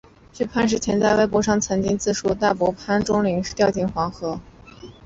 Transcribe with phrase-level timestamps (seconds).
[0.33, 4.39] 据潘石屹在微博上曾经自述大伯潘钟麟是掉进黄河。